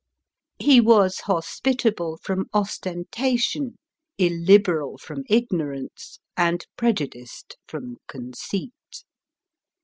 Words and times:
He 0.57 0.81
was 0.81 1.19
hospitable 1.25 2.17
from 2.23 2.47
ostentation, 2.55 3.77
illiberal 4.17 4.97
from 4.97 5.23
ignorance, 5.29 6.17
and 6.35 6.65
prejudiced 6.75 7.55
from 7.67 7.97
conceit. 8.07 9.03